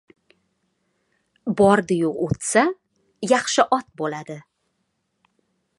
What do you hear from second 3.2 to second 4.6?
yaxshi ot bo‘ladi.